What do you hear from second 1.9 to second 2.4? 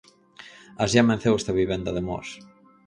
de Mos.